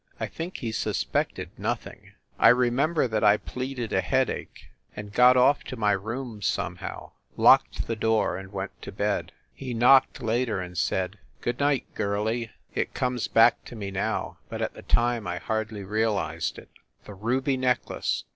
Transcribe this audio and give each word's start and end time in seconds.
I 0.19 0.25
think 0.25 0.57
he 0.57 0.71
suspected 0.71 1.51
nothing. 1.59 2.13
I 2.39 2.47
remember 2.47 3.07
that 3.07 3.23
I 3.23 3.37
THE 3.37 3.41
SUITE 3.41 3.41
AT 3.41 3.51
THE 3.51 3.53
PLAZA 3.53 3.95
141 3.95 3.95
pleaded 3.95 3.95
a 3.95 4.07
headache, 4.09 4.71
and 4.95 5.13
got 5.13 5.37
off 5.37 5.63
to 5.65 5.75
my 5.77 5.91
room, 5.91 6.41
some 6.41 6.77
how, 6.77 7.11
locked 7.37 7.85
the 7.85 7.95
door, 7.95 8.35
and 8.35 8.51
went 8.51 8.81
to 8.81 8.91
bed. 8.91 9.31
He 9.53 9.75
knocked 9.75 10.23
later 10.23 10.59
and 10.59 10.75
said 10.75 11.19
"Good 11.41 11.59
night, 11.59 11.85
girlie!" 11.93 12.49
It 12.73 12.95
comes 12.95 13.27
back 13.27 13.63
to 13.65 13.75
me 13.75 13.91
now, 13.91 14.39
but 14.49 14.63
at 14.63 14.73
the 14.73 14.81
time 14.81 15.27
I 15.27 15.37
hardly 15.37 15.83
realized 15.83 16.57
it. 16.57 16.69
The 17.03 17.13
ruby 17.13 17.55
necklace! 17.55 18.23